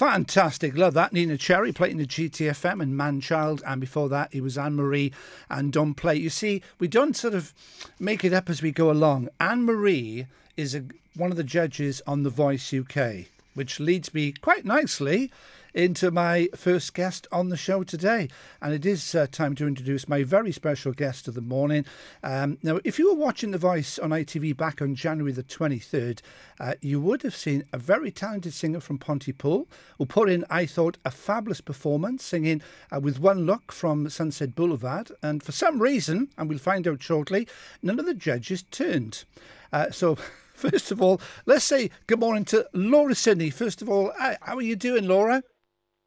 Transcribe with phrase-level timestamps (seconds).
[0.00, 0.78] Fantastic.
[0.78, 1.12] Love that.
[1.12, 3.62] Neneh Cherry playing the GTFM and Manchild.
[3.66, 5.12] And before that, it was Anne Marie
[5.50, 6.16] and Don't Play.
[6.16, 7.52] You see, we don't sort of
[7.98, 9.28] make it up as we go along.
[9.38, 10.26] Anne Marie
[10.56, 10.84] is a,
[11.16, 15.30] one of the judges on The Voice UK, which leads me quite nicely
[15.74, 18.28] into my first guest on the show today.
[18.60, 21.84] And it is uh, time to introduce my very special guest of the morning.
[22.22, 26.20] Um, now, if you were watching The Voice on ITV back on January the 23rd,
[26.58, 30.66] uh, you would have seen a very talented singer from Pontypool who put in, I
[30.66, 32.62] thought, a fabulous performance singing
[32.92, 35.12] uh, with one look from Sunset Boulevard.
[35.22, 37.46] And for some reason, and we'll find out shortly,
[37.82, 39.24] none of the judges turned.
[39.72, 40.16] Uh, so
[40.60, 43.48] First of all, let's say good morning to Laura Sidney.
[43.48, 45.42] First of all, how are you doing, Laura?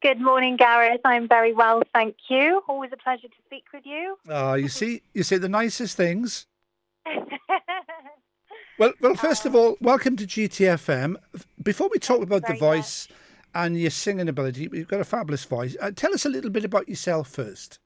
[0.04, 1.00] Good morning, Gareth.
[1.06, 2.60] I'm very well, thank you.
[2.68, 4.18] Always a pleasure to speak with you.
[4.28, 6.46] Oh, you see, you say the nicest things.
[8.78, 9.14] well, well.
[9.14, 11.16] First of all, welcome to GTFM.
[11.62, 13.18] Before we talk about the voice much.
[13.54, 15.74] and your singing ability, you've got a fabulous voice.
[15.80, 17.78] Uh, tell us a little bit about yourself first.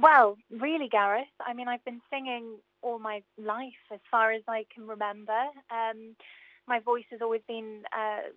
[0.00, 1.26] Well, really, Gareth.
[1.44, 5.46] I mean, I've been singing all my life, as far as I can remember.
[5.72, 6.14] Um,
[6.68, 8.28] my voice has always been uh,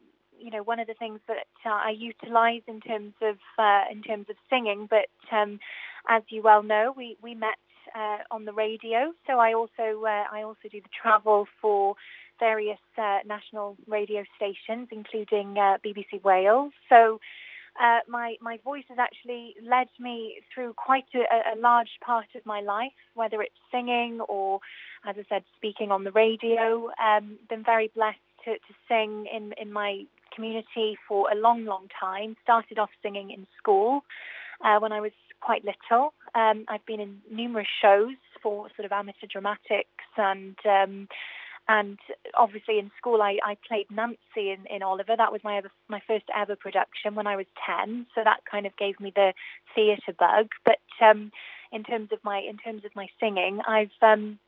[0.42, 4.02] you know one of the things that uh, I utilise in terms of uh, in
[4.02, 4.88] terms of singing.
[4.90, 5.60] But um,
[6.08, 7.58] as you well know, we we met
[7.96, 11.96] uh, on the radio, so I also uh, I also do the travel for
[12.40, 16.74] various uh, national radio stations, including uh, BBC Wales.
[16.90, 17.20] So.
[18.08, 20.18] my my voice has actually led me
[20.50, 24.60] through quite a, a large part of my life, whether it's singing or,
[25.10, 26.92] as I said, speaking on the radio.
[27.08, 31.88] Um, been very blessed to, to sing in, in my community for a long, long
[32.00, 32.36] time.
[32.44, 34.02] Started off singing in school
[34.64, 36.14] uh, when I was quite little.
[36.36, 41.08] Um, I've been in numerous shows for sort of amateur dramatics and um,
[41.68, 42.00] and
[42.38, 44.18] obviously in school I, I played Nancy
[44.52, 45.16] in, in Oliver.
[45.18, 48.08] That was my ever, my first ever production when I was 10.
[48.16, 49.34] So that kind of gave me the
[49.76, 50.48] theatre bug.
[50.66, 51.32] But um,
[51.72, 54.40] in terms of my in terms of my singing, I've um,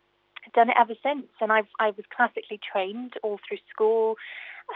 [0.53, 1.27] done it ever since.
[1.41, 4.15] And I've I was classically trained all through school.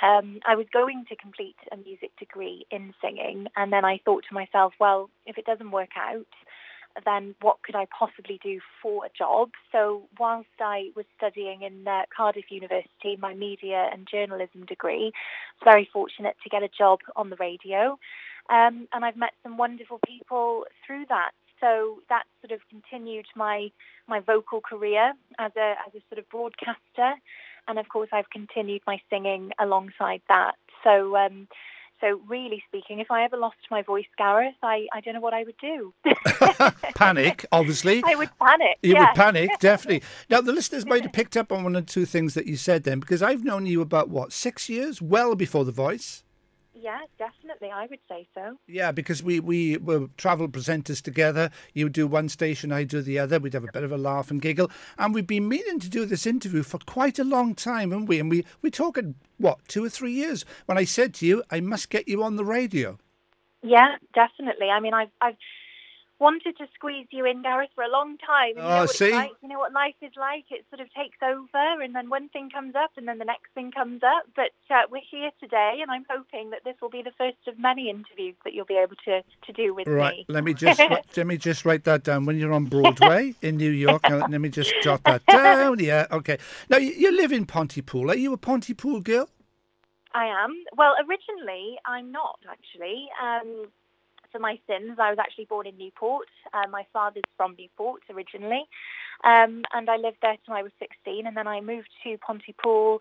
[0.04, 4.26] Um, I was going to complete a music degree in singing, and then I thought
[4.28, 6.28] to myself, well, if it doesn't work out,
[7.06, 9.52] then what could I possibly do for a job?
[9.72, 15.12] So whilst I was studying in uh, Cardiff University, my media and journalism degree,
[15.64, 17.98] very fortunate to get a job on the radio.
[18.50, 21.32] Um, and I've met some wonderful people through that.
[21.60, 23.70] So that sort of continued my
[24.08, 27.16] my vocal career as a as a sort of broadcaster
[27.68, 30.56] and of course I've continued my singing alongside that.
[30.84, 31.48] So um,
[32.00, 35.34] so really speaking, if I ever lost my voice, Gareth, I, I don't know what
[35.34, 35.94] I would do.
[36.96, 38.04] panic, obviously.
[38.06, 38.78] I would panic.
[38.84, 39.08] You yes.
[39.10, 40.04] would panic, definitely.
[40.30, 42.84] Now the listeners might have picked up on one or two things that you said
[42.84, 46.24] then, because I've known you about what six years, well before the voice.
[46.88, 47.70] Yeah, definitely.
[47.70, 48.58] I would say so.
[48.66, 51.50] Yeah, because we, we were travel presenters together.
[51.74, 53.42] You do one station, I do the other.
[53.42, 54.72] We'd have a bit of a laugh and giggle.
[54.98, 58.22] And we've been meaning to do this interview for quite a long time, haven't we?
[58.22, 60.46] And we, we're talking, what, two or three years?
[60.66, 62.98] When I said to you, I must get you on the radio.
[63.62, 64.70] Yeah, definitely.
[64.70, 65.36] I mean, I've, I've
[66.20, 68.58] wanted to squeeze you in, Gareth, for a long time.
[68.58, 69.12] And you Oh, know see?
[69.12, 69.32] Like?
[69.42, 70.46] You know what life is like?
[70.50, 73.52] It sort of takes over, and then one thing comes up, and then the next
[73.54, 74.24] thing comes up.
[74.36, 77.60] But uh, we're here today, and I'm hoping that this will be the first of
[77.60, 80.18] many interviews that you'll be able to, to do with Right.
[80.18, 80.26] me.
[80.30, 80.80] Let me just
[81.18, 82.26] let me just write that down.
[82.26, 85.80] When you're on Broadway in New York, let me just jot that down.
[85.80, 86.08] Yeah.
[86.12, 86.38] Okay.
[86.70, 88.10] Now you, you live in Pontypool.
[88.12, 89.30] Are you a Pontypool girl?
[90.14, 90.56] I am.
[90.76, 93.08] Well, originally, I'm not actually.
[93.22, 93.68] Um,
[94.32, 96.28] for my sins, I was actually born in Newport.
[96.54, 98.66] Uh, my father's from Newport originally,
[99.24, 103.00] um, and I lived there till I was 16, and then I moved to Pontypool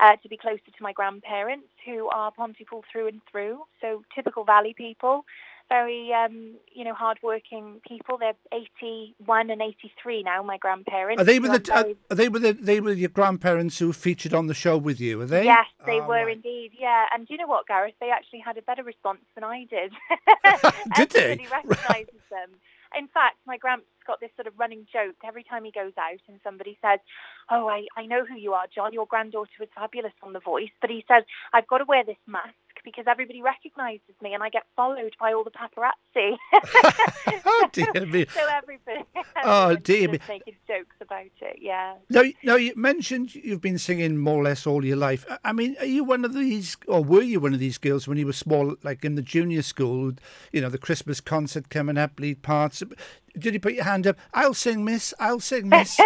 [0.00, 3.60] uh, to be closer to my grandparents, who are Pontypool through and through.
[3.80, 5.24] So typical Valley people,
[5.68, 8.18] very um, you know hardworking people.
[8.18, 10.42] They're 81 and 83 now.
[10.42, 11.20] My grandparents.
[11.20, 14.34] Are they so the, very- are they with the, they with your grandparents who featured
[14.34, 15.20] on the show with you?
[15.20, 15.44] Are they?
[15.44, 16.36] Yes, they Ah, were right.
[16.36, 16.72] indeed.
[16.78, 17.94] Yeah, and do you know what, Gareth?
[18.00, 19.92] They actually had a better response than I did.
[20.96, 21.32] Did they?
[21.32, 22.50] Everybody recognises them.
[22.96, 26.20] In fact, my gramps got this sort of running joke every time he goes out
[26.28, 27.00] and somebody says,
[27.50, 28.92] "Oh, I, I know who you are, John.
[28.92, 32.18] Your granddaughter was fabulous on The Voice." But he says, "I've got to wear this
[32.28, 32.54] mask
[32.84, 36.36] because everybody recognises me and I get followed by all the paparazzi."
[37.46, 38.26] oh dear me.
[38.32, 39.04] so everybody.
[39.46, 40.18] Oh, dear me.
[40.26, 41.58] Making jokes about it.
[41.60, 41.96] Yeah.
[42.08, 45.26] Now, now you mentioned you've been singing more or less all your life.
[45.44, 48.16] I- mean, are you one of these, or were you one of these girls when
[48.16, 50.12] you were small, like in the junior school?
[50.50, 52.82] You know, the Christmas concert coming up, lead parts.
[53.38, 54.16] Did you put your hand up?
[54.32, 55.12] I'll sing, Miss.
[55.20, 55.98] I'll sing, Miss.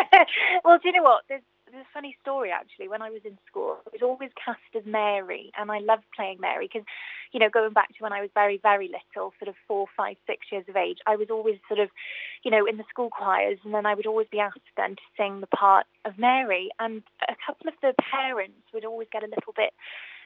[0.64, 1.22] well, do you know what?
[1.28, 1.42] There's
[1.78, 2.88] a funny story actually.
[2.88, 6.38] When I was in school, I was always cast as Mary, and I loved playing
[6.40, 6.86] Mary because,
[7.32, 10.16] you know, going back to when I was very, very little, sort of four, five,
[10.26, 11.88] six years of age, I was always sort of,
[12.42, 15.02] you know, in the school choirs, and then I would always be asked then to
[15.16, 19.26] sing the part of Mary, and a couple of the parents would always get a
[19.26, 19.72] little bit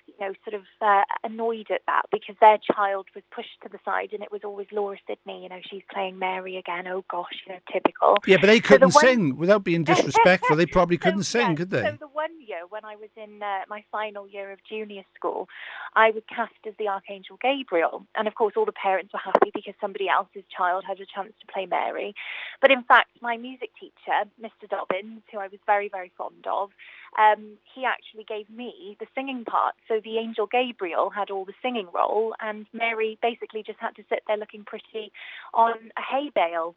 [0.07, 3.79] you know, sort of uh, annoyed at that because their child was pushed to the
[3.85, 6.87] side and it was always Laura Sidney, you know, she's playing Mary again.
[6.87, 8.17] Oh gosh, you know, typical.
[8.27, 9.39] Yeah, but they couldn't so the sing one...
[9.39, 10.57] without being disrespectful.
[10.57, 11.83] they probably couldn't so, sing, yeah, could they?
[11.83, 15.49] So the one year when I was in uh, my final year of junior school,
[15.95, 19.51] I was cast as the Archangel Gabriel, and of course all the parents were happy
[19.55, 22.15] because somebody else's child had a chance to play Mary.
[22.61, 24.69] But in fact, my music teacher, Mr.
[24.69, 26.71] Dobbins, who I was very very fond of,
[27.19, 29.75] um, he actually gave me the singing part.
[29.89, 34.03] So the angel Gabriel had all the singing role, and Mary basically just had to
[34.09, 35.13] sit there looking pretty
[35.55, 36.75] on a hay bale.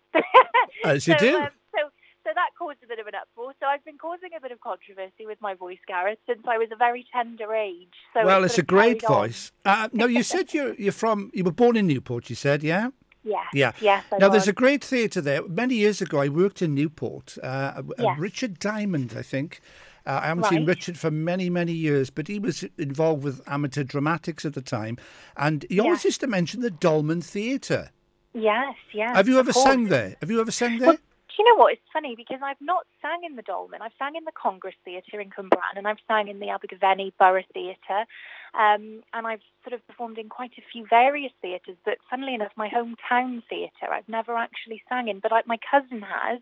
[0.84, 1.38] As you so, do.
[1.38, 1.90] Um, so,
[2.24, 3.54] so that caused a bit of an uproar.
[3.60, 6.70] So I've been causing a bit of controversy with my voice, Gareth, since I was
[6.72, 7.94] a very tender age.
[8.14, 9.52] So well, it's, it's a great voice.
[9.64, 12.30] Uh, no, you said you're you're from you were born in Newport.
[12.30, 12.90] You said, yeah.
[13.24, 13.48] Yes.
[13.54, 13.72] Yeah.
[13.82, 14.04] Yes.
[14.12, 14.34] I now, was.
[14.34, 15.48] there's a great theatre there.
[15.48, 17.38] Many years ago, I worked in Newport.
[17.42, 18.20] Uh, yes.
[18.20, 19.62] Richard Diamond, I think,
[20.06, 20.52] uh, I haven't right.
[20.52, 24.62] seen Richard for many, many years, but he was involved with amateur dramatics at the
[24.62, 24.98] time.
[25.36, 27.92] And he always used to mention the Dolman Theatre.
[28.34, 29.16] Yes, yes.
[29.16, 30.16] Have you ever sang there?
[30.20, 30.90] Have you ever sang there?
[30.90, 31.74] Well, do you know what?
[31.74, 33.82] It's funny because I've not sang in the Dolman.
[33.82, 37.44] I've sang in the Congress Theatre in Cwmbran and I've sang in the Abergavenny Borough
[37.54, 38.06] Theatre.
[38.54, 42.54] Um, and I've sort of performed in quite a few various theatres, but funnily enough,
[42.56, 46.40] my hometown theatre I've never actually sang in, but I, my cousin has,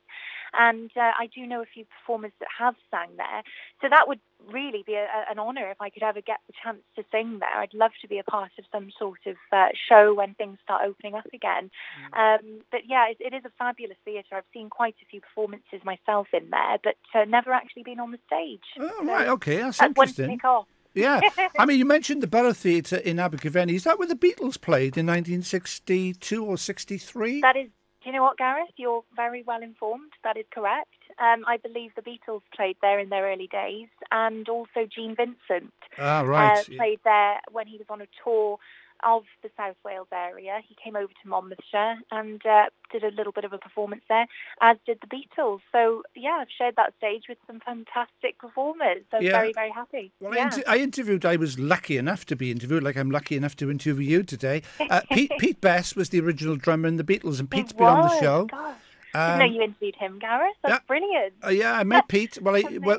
[0.57, 3.43] and uh, I do know a few performers that have sang there.
[3.81, 4.19] So that would
[4.51, 7.57] really be a, an honour if I could ever get the chance to sing there.
[7.57, 10.83] I'd love to be a part of some sort of uh, show when things start
[10.85, 11.71] opening up again.
[12.13, 12.39] Mm.
[12.39, 14.35] Um, but yeah, it, it is a fabulous theatre.
[14.35, 18.11] I've seen quite a few performances myself in there, but uh, never actually been on
[18.11, 18.63] the stage.
[18.79, 20.29] Oh, right, okay, that's, that's interesting.
[20.29, 20.67] One to off.
[20.93, 21.21] Yeah,
[21.59, 23.75] I mean, you mentioned the Borough Theatre in Abergavenny.
[23.75, 27.41] Is that where the Beatles played in 1962 or 63?
[27.41, 27.69] That is
[28.03, 28.69] do you know what, Gareth?
[28.75, 30.11] You're very well informed.
[30.23, 30.89] That is correct.
[31.19, 35.73] Um, I believe the Beatles played there in their early days, and also Gene Vincent
[35.97, 36.57] ah, right.
[36.57, 38.57] uh, played there when he was on a tour
[39.05, 40.59] of the South Wales area.
[40.67, 44.27] He came over to Monmouthshire and uh, did a little bit of a performance there,
[44.61, 45.59] as did the Beatles.
[45.71, 49.03] So yeah, I've shared that stage with some fantastic performers.
[49.11, 49.31] So yeah.
[49.31, 50.11] very, very happy.
[50.19, 50.41] Well, yeah.
[50.41, 51.25] I, inter- I, interviewed.
[51.25, 54.61] I was lucky enough to be interviewed, like I'm lucky enough to interview you today.
[54.79, 58.09] Uh, Pete, Pete Best was the original drummer in the Beatles, and Pete's been on
[58.09, 58.45] the show.
[58.45, 58.77] Gosh.
[59.15, 60.55] Um, Didn't know you interviewed him, Gareth.
[60.63, 61.33] That's yeah, brilliant.
[61.45, 62.39] Uh, yeah, I met Pete.
[62.41, 62.97] Well, I, well,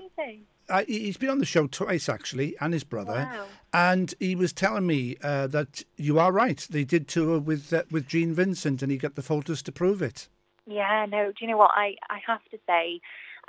[0.68, 3.28] I, he's been on the show twice actually, and his brother.
[3.30, 3.46] Wow.
[3.72, 6.66] And he was telling me uh, that you are right.
[6.70, 10.00] They did tour with uh, with Gene Vincent, and he got the photos to prove
[10.00, 10.28] it.
[10.66, 11.32] Yeah, no.
[11.32, 13.00] Do you know what I I have to say?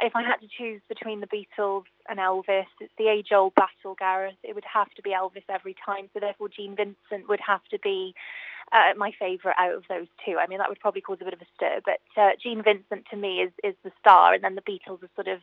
[0.02, 4.36] If I had to choose between the Beatles and Elvis, it's the age-old battle, Gareth.
[4.44, 6.10] It would have to be Elvis every time.
[6.14, 8.14] So therefore, Gene Vincent would have to be
[8.72, 10.38] uh, my favourite out of those two.
[10.40, 13.06] I mean, that would probably cause a bit of a stir, but uh, Gene Vincent
[13.12, 15.40] to me is, is the star, and then the Beatles are sort of,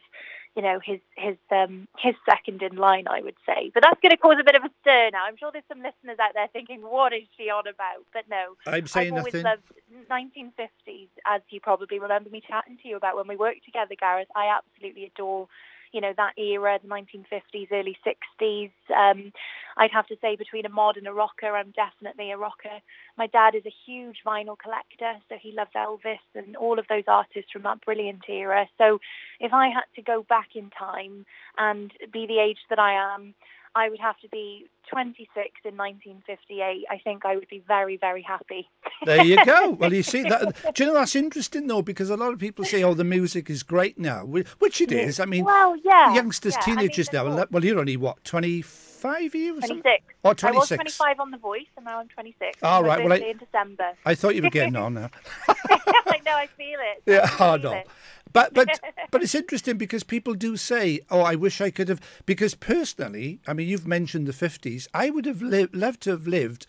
[0.57, 3.71] you know, his his um, his second in line, I would say.
[3.73, 5.25] But that's going to cause a bit of a stir now.
[5.25, 8.05] I'm sure there's some listeners out there thinking, what is she on about?
[8.13, 9.45] But no, I'm saying I've always nothing.
[9.45, 9.73] loved
[10.11, 14.29] 1950s, as you probably remember me chatting to you about when we worked together, Gareth.
[14.35, 15.49] I absolutely adore
[15.93, 18.71] you know, that era, the 1950s, early 60s.
[18.95, 19.33] Um,
[19.77, 22.81] I'd have to say between a mod and a rocker, I'm definitely a rocker.
[23.17, 27.05] My dad is a huge vinyl collector, so he loves Elvis and all of those
[27.07, 28.67] artists from that brilliant era.
[28.79, 28.99] So
[29.41, 31.27] if I had to go back in time
[31.59, 33.35] and be the age that I am,
[33.75, 35.29] I would have to be 26
[35.65, 36.85] in 1958.
[36.91, 38.69] I think I would be very, very happy.
[39.05, 39.71] there you go.
[39.83, 40.75] Well, you see that.
[40.75, 43.49] Do you know that's interesting though, because a lot of people say, "Oh, the music
[43.51, 45.19] is great now," which it is.
[45.19, 46.61] I mean, well, yeah, youngsters, yeah.
[46.61, 47.47] teenagers I mean, now.
[47.51, 49.65] Well, you're only what 25 years?
[49.65, 50.05] 26.
[50.25, 50.45] Oh, 26.
[50.45, 52.59] I was 25 on The Voice, and now I'm 26.
[52.63, 53.03] All right.
[53.03, 53.93] Well, I, in December.
[54.05, 55.11] I thought you were getting on now.
[55.49, 56.37] I know.
[56.37, 57.03] I feel it.
[57.07, 57.29] Yeah.
[57.39, 57.73] I oh no.
[57.73, 57.89] It.
[58.33, 62.01] But but but it's interesting because people do say, "Oh, I wish I could have."
[62.27, 64.89] Because personally, I mean, you've mentioned the fifties.
[64.95, 66.67] I would have li- loved to have lived.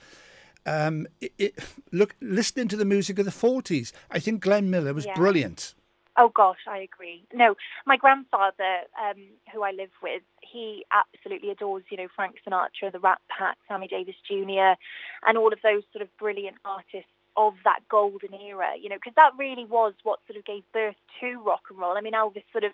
[0.66, 1.60] Um, it, it,
[1.92, 3.92] look, listening to the music of the forties.
[4.10, 5.16] I think Glenn Miller was yeah.
[5.16, 5.74] brilliant.
[6.16, 7.24] Oh gosh, I agree.
[7.34, 7.56] No,
[7.88, 9.18] my grandfather, um,
[9.52, 13.88] who I live with, he absolutely adores, you know, Frank Sinatra, the Rat Pack, Sammy
[13.88, 14.78] Davis Jr.,
[15.26, 19.14] and all of those sort of brilliant artists of that golden era, you know, because
[19.16, 21.98] that really was what sort of gave birth to rock and roll.
[21.98, 22.72] I mean, Elvis sort of,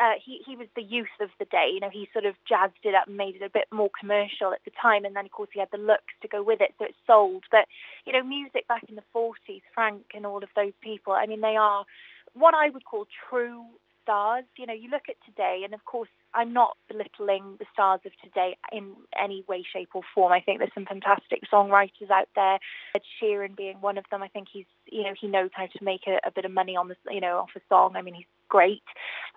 [0.00, 2.72] uh, he, he was the youth of the day, you know, he sort of jazzed
[2.82, 5.04] it up and made it a bit more commercial at the time.
[5.04, 7.44] And then, of course, he had the looks to go with it, so it sold.
[7.50, 7.66] But,
[8.04, 11.40] you know, music back in the 40s, Frank and all of those people, I mean,
[11.40, 11.84] they are
[12.32, 13.64] what I would call true
[14.02, 14.44] stars.
[14.56, 18.12] You know, you look at today, and of course, I'm not belittling the stars of
[18.22, 20.32] today in any way, shape or form.
[20.32, 22.58] I think there's some fantastic songwriters out there.
[22.94, 24.22] Ed Sheeran being one of them.
[24.22, 26.76] I think he's, you know, he knows how to make a, a bit of money
[26.76, 27.94] on the, you know, off a song.
[27.96, 28.82] I mean, he's great.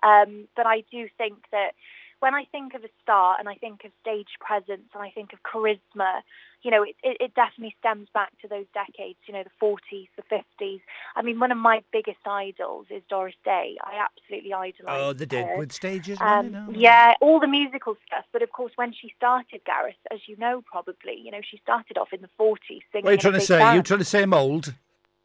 [0.02, 1.72] Um, but I do think that
[2.20, 5.32] when I think of a star and I think of stage presence and I think
[5.32, 6.22] of charisma,
[6.62, 10.08] you know, it, it, it, definitely stems back to those decades, you know, the 40s,
[10.16, 10.80] the 50s.
[11.14, 13.76] I mean, one of my biggest idols is Doris Day.
[13.82, 16.66] I absolutely idolise Oh, the Deadwood stages, um, you know?
[16.72, 18.24] Yeah, all the musical stuff.
[18.32, 21.96] But of course, when she started, Gareth, as you know probably, you know, she started
[21.96, 23.58] off in the 40s singing What are you trying to say?
[23.58, 23.76] Band.
[23.76, 24.74] You trying to say I'm old?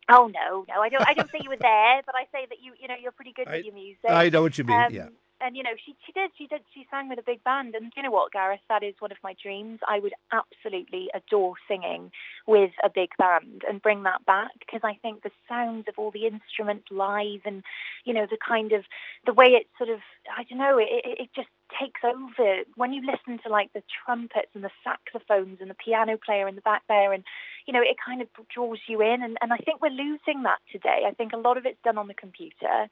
[0.09, 1.07] Oh no, no, I don't.
[1.07, 3.31] I don't say you were there, but I say that you, you know, you're pretty
[3.31, 4.09] good I, with your music.
[4.09, 4.77] I know what you mean.
[4.77, 5.07] Um, yeah
[5.43, 7.75] and you know she she did she did she sang with a big band.
[7.75, 8.61] And you know what Gareth?
[8.69, 9.79] That is one of my dreams.
[9.87, 12.11] I would absolutely adore singing
[12.47, 16.11] with a big band and bring that back because I think the sounds of all
[16.11, 17.63] the instruments live and
[18.05, 18.85] you know the kind of
[19.25, 19.99] the way it sort of
[20.35, 22.63] I don't know it, it just takes over.
[22.75, 26.55] When you listen to like the trumpets and the saxophones and the piano player in
[26.55, 27.23] the back there and
[27.65, 30.59] you know it kind of draws you in and, and I think we're losing that
[30.71, 32.87] today I think a lot of it's done on the computer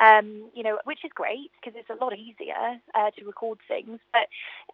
[0.00, 3.98] um, you know which is great because it's a lot easier uh, to record things
[4.12, 4.28] but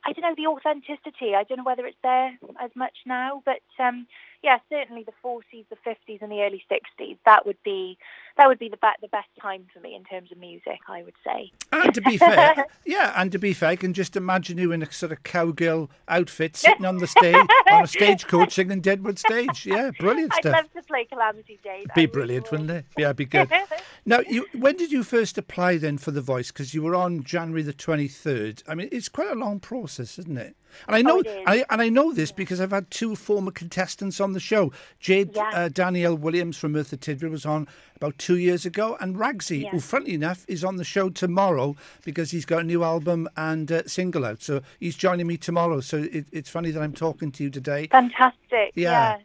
[0.05, 3.62] I don't know the authenticity I don't know whether it's there as much now but
[3.78, 4.07] um,
[4.43, 7.19] yeah, certainly the 40s, the 50s, and the early 60s.
[7.25, 7.99] That would be
[8.37, 10.78] that would be the be- the best time for me in terms of music.
[10.87, 11.50] I would say.
[11.73, 14.83] And to be fair, yeah, and to be fair, I can just imagine you in
[14.83, 17.35] a sort of cowgirl outfit sitting on the stage
[17.71, 19.38] on a stagecoach singing Deadwood Stage.
[19.64, 20.52] Yeah, brilliant I'd stuff.
[20.52, 21.87] love to play Calamity Jane.
[21.95, 22.87] Be brilliant, wouldn't it?
[22.97, 23.50] Yeah, be good.
[24.07, 26.50] now, you, when did you first apply then for the voice?
[26.50, 28.62] Because you were on January the twenty third.
[28.68, 30.57] I mean, it's quite a long process, isn't it?
[30.87, 34.21] And I know, oh, I, and I know this because I've had two former contestants
[34.21, 34.73] on the show.
[35.00, 35.50] Jade yeah.
[35.52, 39.71] uh, Danielle Williams from Merthyr Tydfil was on about two years ago, and Ragsy, yeah.
[39.71, 43.71] who, funnily enough, is on the show tomorrow because he's got a new album and
[43.73, 44.42] uh, single out.
[44.42, 45.80] So he's joining me tomorrow.
[45.80, 47.88] So it, it's funny that I'm talking to you today.
[47.88, 48.73] Fantastic.
[48.75, 49.16] Yeah.
[49.16, 49.18] yeah.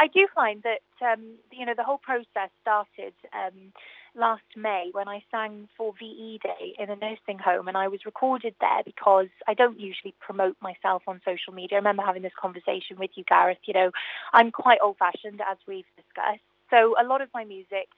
[0.00, 0.80] I do find that
[1.12, 3.14] um, you know the whole process started.
[3.34, 3.72] Um,
[4.14, 8.04] last May when I sang for VE Day in a nursing home and I was
[8.04, 11.76] recorded there because I don't usually promote myself on social media.
[11.76, 13.58] I remember having this conversation with you, Gareth.
[13.66, 13.90] You know,
[14.32, 16.42] I'm quite old-fashioned as we've discussed.
[16.70, 17.88] So a lot of my music,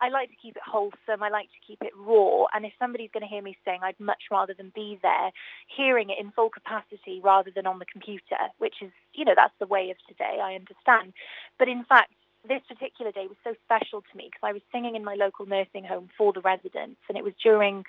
[0.00, 1.22] I like to keep it wholesome.
[1.22, 2.46] I like to keep it raw.
[2.54, 5.30] And if somebody's going to hear me sing, I'd much rather than be there
[5.66, 9.54] hearing it in full capacity rather than on the computer, which is, you know, that's
[9.58, 10.38] the way of today.
[10.42, 11.12] I understand.
[11.58, 12.12] But in fact,
[12.46, 15.46] this particular day was so special to me because I was singing in my local
[15.46, 17.84] nursing home for the residents and it was during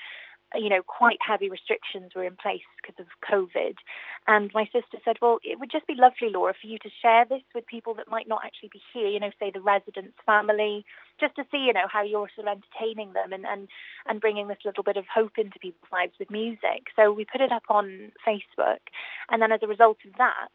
[0.56, 3.75] you know, quite heavy restrictions were in place because of COVID.
[4.27, 7.25] And my sister said, well, it would just be lovely, Laura, for you to share
[7.25, 10.86] this with people that might not actually be here, you know, say the residents' family,
[11.20, 13.68] just to see, you know, how you're sort of entertaining them and, and,
[14.08, 16.89] and bringing this little bit of hope into people's lives with music.
[16.96, 18.79] So we put it up on Facebook.
[19.29, 20.50] And then as a result of that,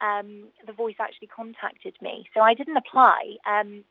[0.00, 2.26] um, the voice actually contacted me.
[2.34, 3.36] So I didn't apply.
[3.46, 3.84] Um,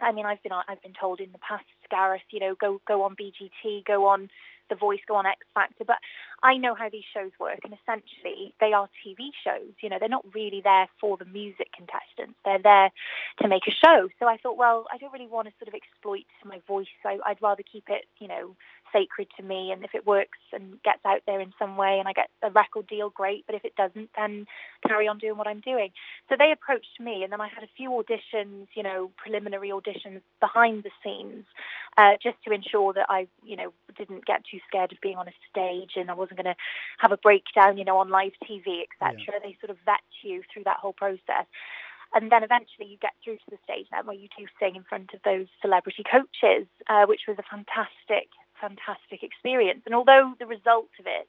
[0.00, 3.02] I mean, I've been I've been told in the past, Gareth, you know, go go
[3.02, 4.30] on BGT, go on
[4.68, 5.84] The Voice, go on X Factor.
[5.84, 5.96] But
[6.42, 9.72] I know how these shows work, and essentially they are TV shows.
[9.82, 12.38] You know, they're not really there for the music contestants.
[12.44, 12.90] They're there
[13.42, 14.08] to make a show.
[14.18, 16.88] So I thought, well, I don't really want to sort of exploit my voice.
[17.02, 18.56] So I'd rather keep it, you know,
[18.92, 22.08] sacred to me and if it works and gets out there in some way and
[22.08, 24.46] I get a record deal great but if it doesn't then
[24.86, 25.90] carry on doing what I'm doing.
[26.28, 30.20] So they approached me and then I had a few auditions you know preliminary auditions
[30.40, 31.44] behind the scenes
[31.96, 35.28] uh, just to ensure that I you know didn't get too scared of being on
[35.28, 36.60] a stage and I wasn't going to
[36.98, 39.38] have a breakdown you know on live TV etc yeah.
[39.42, 41.46] they sort of vet you through that whole process.
[42.14, 44.84] And then eventually you get through to the stage then where you do sing in
[44.84, 48.28] front of those celebrity coaches, uh, which was a fantastic,
[48.60, 49.82] fantastic experience.
[49.86, 51.28] And although the result of it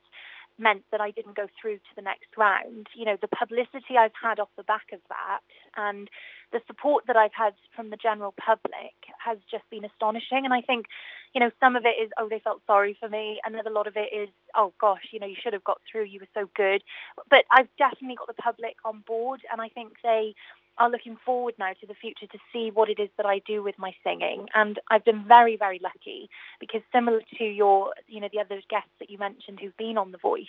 [0.57, 4.11] meant that I didn't go through to the next round, you know, the publicity I've
[4.21, 5.39] had off the back of that
[5.77, 6.09] and
[6.51, 10.43] the support that I've had from the general public has just been astonishing.
[10.43, 10.87] And I think,
[11.33, 13.39] you know, some of it is, oh, they felt sorry for me.
[13.45, 16.05] Another lot of it is, oh, gosh, you know, you should have got through.
[16.05, 16.83] You were so good.
[17.29, 19.41] But I've definitely got the public on board.
[19.51, 20.33] And I think they
[20.77, 23.61] are looking forward now to the future to see what it is that I do
[23.61, 24.47] with my singing.
[24.53, 28.91] And I've been very, very lucky because similar to your, you know, the other guests
[28.99, 30.45] that you mentioned who've been on The Voice,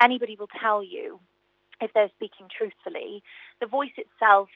[0.00, 1.18] anybody will tell you
[1.80, 3.22] if they're speaking truthfully,
[3.60, 4.48] the voice itself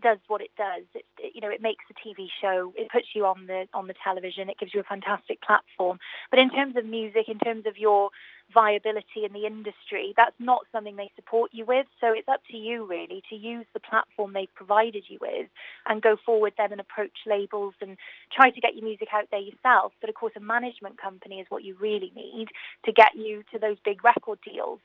[0.00, 0.84] does what it does.
[0.94, 2.72] It, it, you know, it makes a TV show.
[2.76, 4.48] It puts you on the on the television.
[4.48, 5.98] It gives you a fantastic platform.
[6.30, 8.10] But in terms of music, in terms of your
[8.52, 11.86] viability in the industry, that's not something they support you with.
[12.00, 15.48] So it's up to you really to use the platform they've provided you with
[15.86, 17.96] and go forward then and approach labels and
[18.32, 19.92] try to get your music out there yourself.
[20.00, 22.48] But of course, a management company is what you really need
[22.84, 24.80] to get you to those big record deals.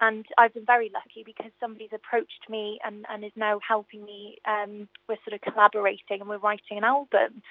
[0.00, 4.38] And I've been very lucky because somebody's approached me and, and is now helping me.
[4.46, 7.42] Um, we're sort of collaborating and we're writing an album.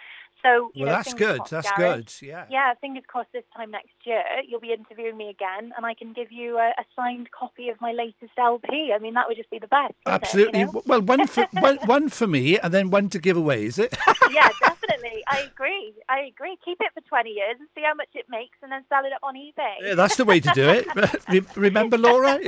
[0.43, 1.37] So, well, know, that's good.
[1.37, 2.11] Crossed, that's good.
[2.21, 2.45] Yeah.
[2.49, 6.13] Yeah, fingers crossed this time next year you'll be interviewing me again and I can
[6.13, 8.91] give you a, a signed copy of my latest LP.
[8.93, 9.93] I mean, that would just be the best.
[10.05, 10.59] Absolutely.
[10.59, 10.83] It, you know?
[10.85, 13.95] Well, one for one, one for me and then one to give away, is it?
[14.31, 15.23] yeah, definitely.
[15.27, 15.93] I agree.
[16.09, 16.57] I agree.
[16.63, 19.13] Keep it for 20 years and see how much it makes and then sell it
[19.13, 19.75] up on eBay.
[19.81, 21.55] Yeah, that's the way to do it.
[21.55, 22.39] Remember, Laura?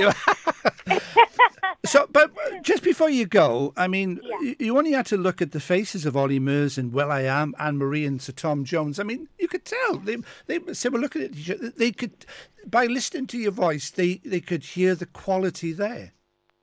[1.84, 2.30] so, but
[2.62, 4.54] just before you go, I mean, Yeah.
[4.58, 8.06] you only had to look at the faces of Ollie Murs and will.i.am, Anne Marie
[8.06, 8.98] and Sir Tom Jones.
[8.98, 11.70] I mean, you could tell they they so were looking at each other.
[11.70, 12.26] They could,
[12.66, 16.12] by listening to your voice, they they could hear the quality there.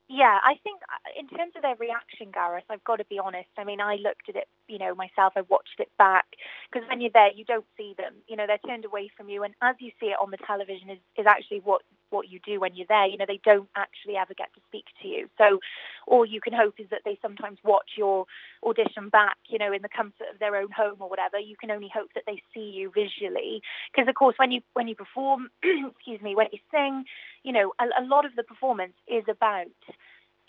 [0.10, 3.48] Yeah, I think uh, in terms of their reaction, Gareth, I've got to be honest.
[3.58, 5.32] I mean, I looked at it, you know, myself.
[5.38, 6.26] I watched it back
[6.70, 8.16] because when you're there, you don't see them.
[8.28, 10.90] You know, they're turned away from you, and as you see it on the television,
[10.90, 13.08] is is actually what what you do when you're there.
[13.08, 15.30] You know, they don't actually ever get to speak to you.
[15.38, 15.60] So,
[16.08, 18.26] all you can hope is that they sometimes watch your
[18.64, 19.38] audition back.
[19.48, 21.40] You know, in the comfort of their own home or whatever.
[21.40, 24.88] You can only hope that they see you visually, because of course, when you when
[24.88, 27.06] you perform, excuse me, when you sing,
[27.44, 29.68] you know, a, a lot of the performance is about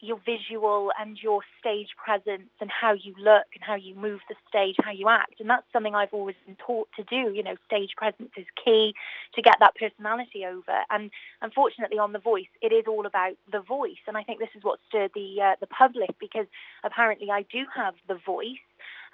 [0.03, 4.35] your visual and your stage presence and how you look and how you move the
[4.49, 5.39] stage, how you act.
[5.39, 7.33] And that's something I've always been taught to do.
[7.33, 8.95] You know, stage presence is key
[9.35, 10.83] to get that personality over.
[10.91, 14.03] And unfortunately on The Voice, it is all about the voice.
[14.09, 16.47] And I think this is what stirred the, uh, the public because
[16.83, 18.59] apparently I do have the voice.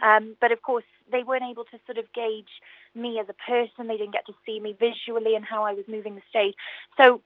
[0.02, 2.62] Um, but of course, they weren't able to sort of gauge
[2.94, 3.88] me as a person.
[3.88, 6.54] They didn't get to see me visually and how I was moving the stage.
[6.96, 7.20] So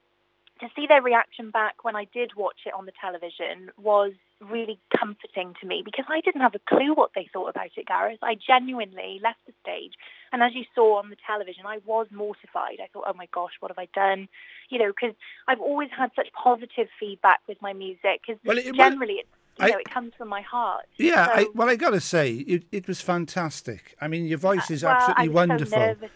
[0.63, 4.79] to see their reaction back when I did watch it on the television was really
[4.97, 8.19] comforting to me because I didn't have a clue what they thought about it, Gareth.
[8.21, 9.93] I genuinely left the stage,
[10.31, 12.77] and as you saw on the television, I was mortified.
[12.83, 14.27] I thought, oh my gosh, what have I done?
[14.69, 15.15] You know, because
[15.47, 19.29] I've always had such positive feedback with my music because Well, it- generally it's
[19.59, 20.85] you I- know, it comes from my heart.
[20.97, 23.95] Yeah, I, well, I got to say, it, it was fantastic.
[24.01, 25.67] I mean, your voice uh, is well, absolutely I wonderful.
[25.67, 26.09] So nervous.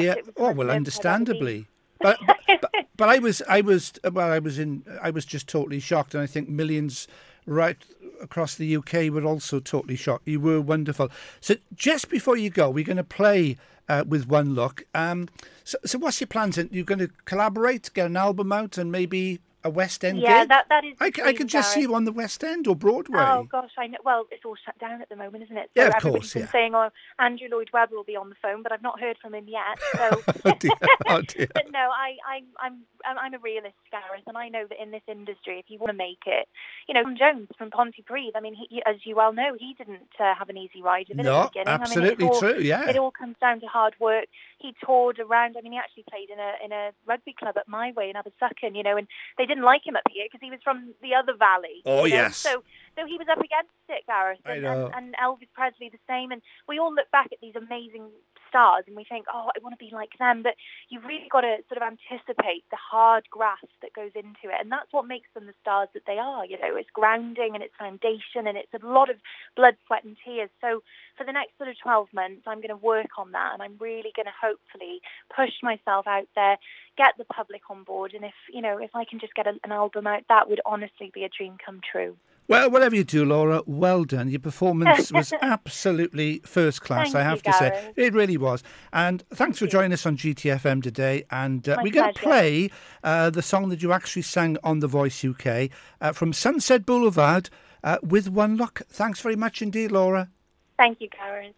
[0.00, 0.12] Yeah.
[0.14, 0.76] it was the Oh well, nervous I've ever been.
[0.76, 1.66] understandably.
[2.00, 2.18] But,
[2.60, 6.14] but but I was I was well I was in I was just totally shocked,
[6.14, 7.08] and I think millions
[7.46, 7.76] right
[8.20, 10.26] across the UK were also totally shocked.
[10.26, 11.10] You were wonderful.
[11.40, 13.56] So just before you go, we're going to play
[13.88, 14.84] uh, with one look.
[14.94, 15.28] Um,
[15.64, 16.58] so so what's your plans?
[16.70, 20.50] You're going to collaborate, get an album out, and maybe a West End Yeah, gig?
[20.50, 20.94] that that is.
[21.00, 23.18] I, c- I dream, could just see you on the West End or Broadway.
[23.20, 23.98] Oh gosh, I know.
[24.04, 25.70] Well, it's all shut down at the moment, isn't it?
[25.74, 26.52] Yeah, of course, been yeah.
[26.52, 29.34] saying, "Oh, Andrew Lloyd Webber will be on the phone," but I've not heard from
[29.34, 29.78] him yet.
[29.94, 30.72] So, oh dear.
[31.06, 31.46] Oh dear.
[31.54, 34.90] but no, I, I, I'm, I'm, I'm a realist, Gareth, and I know that in
[34.90, 36.48] this industry, if you want to make it,
[36.88, 38.32] you know, Tom Jones from Pontypridd.
[38.34, 41.18] I mean, he, as you well know, he didn't uh, have an easy ride of
[41.18, 41.68] it No, at the beginning.
[41.68, 42.58] I mean, absolutely all, true.
[42.58, 42.88] Yeah.
[42.90, 44.26] It all comes down to hard work.
[44.58, 45.56] He toured around.
[45.56, 48.16] I mean, he actually played in a in a rugby club at My Way in
[48.16, 49.06] Abersychan, you know, and
[49.38, 51.82] they didn't like him up here because he was from the other valley.
[51.86, 52.26] Oh, you know?
[52.26, 52.36] yes.
[52.36, 52.62] So
[52.96, 56.32] so he was up against it, Gareth, and, and, and Elvis Presley the same.
[56.32, 58.10] And we all look back at these amazing
[58.54, 60.42] stars and we think, oh, I want to be like them.
[60.42, 60.54] But
[60.88, 64.62] you've really got to sort of anticipate the hard graft that goes into it.
[64.62, 66.46] And that's what makes them the stars that they are.
[66.46, 69.16] You know, it's grounding and it's foundation and it's a lot of
[69.56, 70.50] blood, sweat and tears.
[70.60, 70.84] So
[71.18, 73.74] for the next sort of 12 months, I'm going to work on that and I'm
[73.80, 75.02] really going to hopefully
[75.34, 76.58] push myself out there,
[76.96, 78.14] get the public on board.
[78.14, 81.10] And if, you know, if I can just get an album out, that would honestly
[81.12, 82.16] be a dream come true.
[82.46, 84.28] Well, whatever you do, Laura, well done.
[84.28, 87.92] Your performance was absolutely first class, Thank I you, have to say.
[87.96, 88.62] It really was.
[88.92, 89.70] And thanks for you.
[89.70, 91.24] joining us on GTFM today.
[91.30, 92.70] And uh, we're going to play
[93.02, 97.48] uh, the song that you actually sang on The Voice UK uh, from Sunset Boulevard
[97.82, 98.82] uh, with One Look.
[98.88, 100.30] Thanks very much indeed, Laura.
[100.76, 101.54] Thank you, Gareth.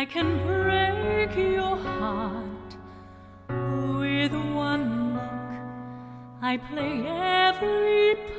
[0.00, 2.70] I can break your heart.
[3.48, 5.50] With one look,
[6.40, 8.37] I play every part.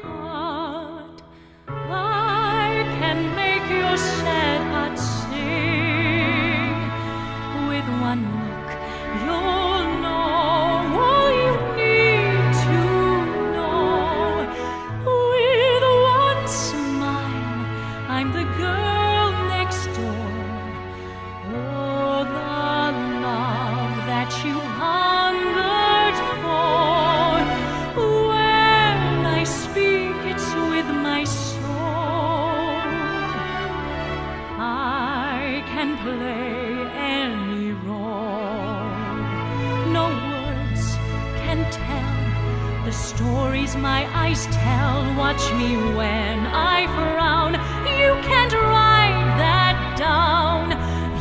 [43.82, 47.54] My eyes tell, watch me when I frown.
[48.00, 50.72] You can't write that down.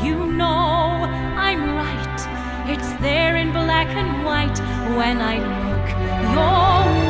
[0.05, 2.69] You know I'm right.
[2.69, 4.59] It's there in black and white
[4.97, 5.89] when I look
[6.35, 7.08] your way.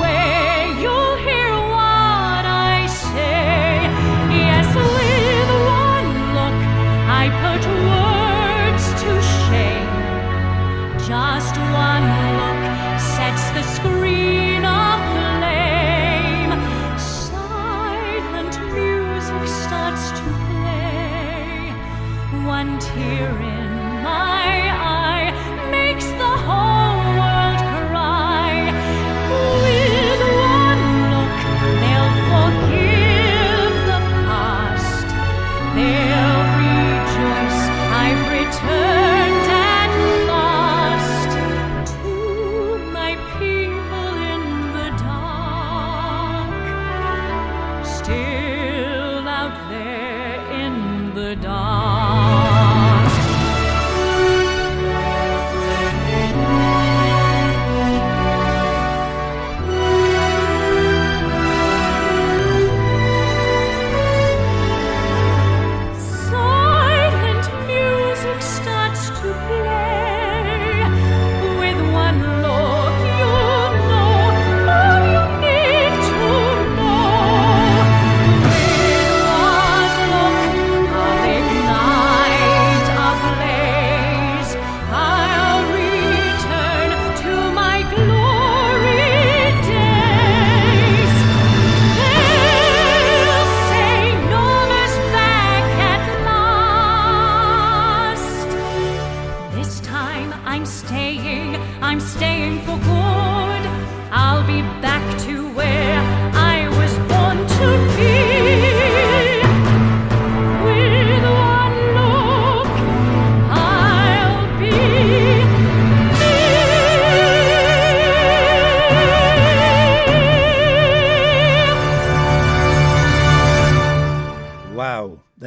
[100.19, 103.63] Time I'm staying, I'm staying for good.
[104.11, 106.28] I'll be back to where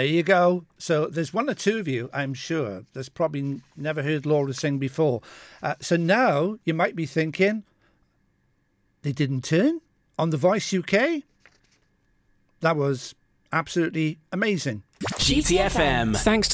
[0.02, 0.66] There you go.
[0.80, 4.80] So there's one or two of you, I'm sure, that's probably never heard Laura sing
[4.80, 5.22] before.
[5.62, 7.62] Uh, so now you might be thinking,
[9.04, 9.80] they didn't turn
[10.18, 11.22] on The Voice UK?
[12.62, 13.14] That was
[13.54, 14.82] absolutely amazing.
[15.04, 16.18] GTFM.
[16.18, 16.50] Thanks